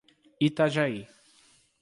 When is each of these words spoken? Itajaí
Itajaí 0.47 0.97